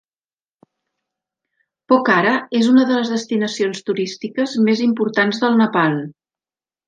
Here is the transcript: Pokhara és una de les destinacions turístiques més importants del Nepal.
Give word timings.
Pokhara 1.93 2.31
és 2.61 2.71
una 2.71 2.87
de 2.91 2.97
les 3.01 3.11
destinacions 3.15 3.83
turístiques 3.91 4.57
més 4.69 4.83
importants 4.87 5.43
del 5.45 5.61
Nepal. 5.63 6.01